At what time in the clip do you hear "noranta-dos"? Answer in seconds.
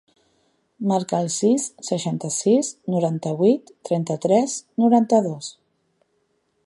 4.85-5.53